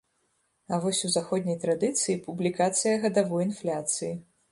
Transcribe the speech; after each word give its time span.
А 0.69 0.77
вось 0.85 1.01
у 1.09 1.11
заходняй 1.15 1.59
традыцыі 1.65 2.15
публікацыя 2.29 2.95
гадавой 3.05 3.47
інфляцыі. 3.49 4.09